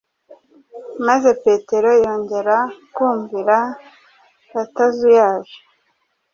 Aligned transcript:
maze 1.07 1.29
Petero 1.43 1.89
yongera 2.03 2.57
kumvira 2.95 3.57
atazuyaje 4.63 5.57